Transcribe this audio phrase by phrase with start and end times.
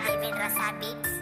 [0.00, 1.21] Alvin Rasa Beats.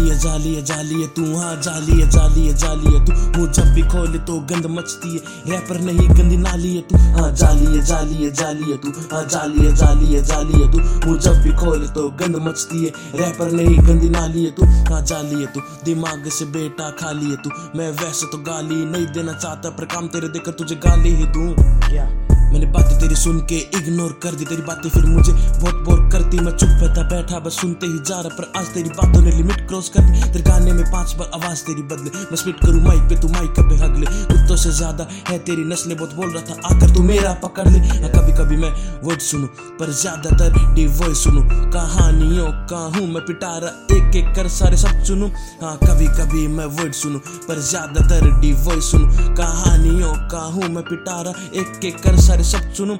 [0.00, 3.04] हाँ जाली है जाली है जाली है तू हाँ जाली है जाली है जाली है
[3.04, 6.96] तू। मुँह जब भी खोले तो गंद मचती है। रैपर नहीं, गंदी नाली है तू।
[6.96, 10.72] हाँ जाली है जाली है जाली है तू। हाँ जाली है जाली है जाली है
[10.72, 14.64] तू। मुँह जब भी खोले तो गंद मचती है। रैपर नहीं, गंदी नाली है तू।
[14.64, 19.06] हाँ जाली है तू। दिमाग से बेटा खाली है तू। मैं वैसे तो गाली नहीं
[19.06, 22.29] देना चाहता, पर काम तेरे देखकर तुझे गाली ही दूँ। क्या?
[22.50, 26.38] मैंने बातें तेरी सुन के इग्नोर कर दी, तेरी बातें फिर मुझे बहुत बोर करती।
[26.38, 29.68] मैं चुप बैठा बैठा, बस सुनते ही जा रहा। पर आज तेरी बातों ने लिमिट
[29.68, 33.02] क्रॉस कर दी। तेरे गाने में पाँच बार आवाज़ तेरी बदले। मैं स्पिट करूँ माइक
[33.02, 36.68] पे, तू माइक पे हगले कुत्तों से ज़्यादा है तेरी नस्लें बहुत बोल रहा था
[36.68, 38.70] आकर तू मेरा पकड़ ले। हाँ, कभी कभी मैं
[39.04, 39.46] वर्ड सुनूं
[39.78, 45.02] पर ज़्यादातर डी वॉइस सुनूं। कहानियों का हूँ मैं पिटारा एक एक कर सारे सब
[45.04, 45.28] सुनूं
[45.62, 50.84] हाँ कभी कभी मैं वर्ड सुनूं पर ज़्यादातर डी वॉइस सुनूं। कहानियों का हूँ मैं
[50.84, 52.96] पिटारा एक एक कर सारे सब सुनूं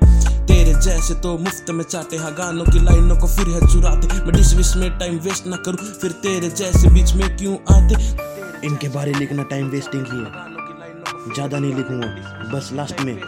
[0.47, 4.33] तेरे जैसे तो मुफ़्त में चाहते हाँ गानों की लाइनों को फिर है चुराते। मैं
[4.33, 8.29] डिस विस में टाइम वेस्ट ना करूँ फिर तेरे जैसे बीच में क्यों आते?
[8.67, 10.50] इनके बारे लिखना टाइम वेस्टिंग ही है।
[11.35, 12.09] ज़्यादा नहीं लिखूँगा।
[12.53, 13.19] बस लास्ट में।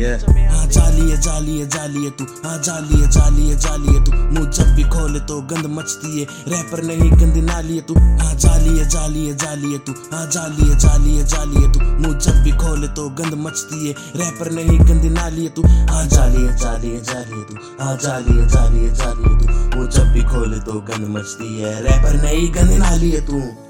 [0.00, 0.20] Yeah.
[0.50, 4.04] हाँ जाली है जाली है जाली है तू। हाँ जाली है जाली है जाली है
[4.04, 7.94] तू। मुँह जब भी खोले तो गंद मचती है। रैपर नहीं गंदी नाली है तू।
[7.94, 11.72] हाँ जाली है जाली है जाली है तू। हाँ जाली है जाली है जाली है
[11.72, 15.62] तू। मुँह जब भी खोले तो गंद मचती है। रैपर नहीं गंदी नाली है तू।
[15.62, 19.38] हाँ जाली है जाली है जाली है तू। हाँ जाली है जाली है जाली है
[19.38, 23.69] तू। मुँह जब भी खोले तो गंद मचती है। रैपर नहीं गंदी नाली है तू।